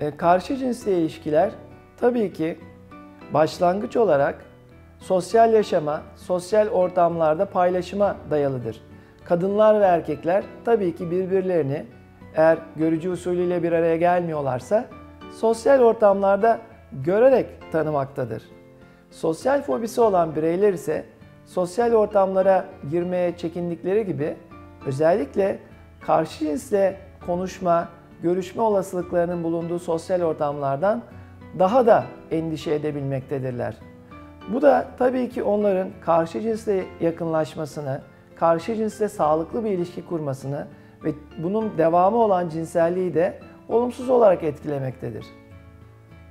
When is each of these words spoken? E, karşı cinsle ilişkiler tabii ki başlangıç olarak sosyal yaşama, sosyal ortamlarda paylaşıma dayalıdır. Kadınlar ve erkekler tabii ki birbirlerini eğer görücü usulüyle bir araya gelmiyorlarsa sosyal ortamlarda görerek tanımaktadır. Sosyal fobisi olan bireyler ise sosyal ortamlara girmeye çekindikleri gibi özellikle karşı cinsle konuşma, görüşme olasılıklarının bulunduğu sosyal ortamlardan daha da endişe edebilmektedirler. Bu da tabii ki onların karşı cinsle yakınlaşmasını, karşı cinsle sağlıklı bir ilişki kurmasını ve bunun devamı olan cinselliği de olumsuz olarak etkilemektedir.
E, 0.00 0.16
karşı 0.16 0.56
cinsle 0.56 0.98
ilişkiler 0.98 1.50
tabii 1.96 2.32
ki 2.32 2.58
başlangıç 3.34 3.96
olarak 3.96 4.44
sosyal 4.98 5.52
yaşama, 5.52 6.02
sosyal 6.16 6.68
ortamlarda 6.68 7.46
paylaşıma 7.46 8.16
dayalıdır. 8.30 8.80
Kadınlar 9.24 9.80
ve 9.80 9.84
erkekler 9.84 10.44
tabii 10.64 10.94
ki 10.94 11.10
birbirlerini 11.10 11.86
eğer 12.34 12.58
görücü 12.76 13.10
usulüyle 13.10 13.62
bir 13.62 13.72
araya 13.72 13.96
gelmiyorlarsa 13.96 14.84
sosyal 15.36 15.80
ortamlarda 15.80 16.60
görerek 16.92 17.46
tanımaktadır. 17.72 18.42
Sosyal 19.10 19.62
fobisi 19.62 20.00
olan 20.00 20.36
bireyler 20.36 20.72
ise 20.72 21.04
sosyal 21.46 21.92
ortamlara 21.92 22.64
girmeye 22.90 23.36
çekindikleri 23.36 24.06
gibi 24.06 24.36
özellikle 24.86 25.58
karşı 26.00 26.38
cinsle 26.38 26.96
konuşma, 27.26 27.88
görüşme 28.22 28.62
olasılıklarının 28.62 29.44
bulunduğu 29.44 29.78
sosyal 29.78 30.22
ortamlardan 30.22 31.02
daha 31.58 31.86
da 31.86 32.04
endişe 32.30 32.74
edebilmektedirler. 32.74 33.76
Bu 34.52 34.62
da 34.62 34.86
tabii 34.98 35.28
ki 35.28 35.42
onların 35.42 35.88
karşı 36.04 36.40
cinsle 36.40 36.84
yakınlaşmasını, 37.00 38.00
karşı 38.36 38.74
cinsle 38.74 39.08
sağlıklı 39.08 39.64
bir 39.64 39.70
ilişki 39.70 40.04
kurmasını 40.06 40.66
ve 41.04 41.12
bunun 41.38 41.78
devamı 41.78 42.16
olan 42.16 42.48
cinselliği 42.48 43.14
de 43.14 43.38
olumsuz 43.68 44.10
olarak 44.10 44.42
etkilemektedir. 44.44 45.26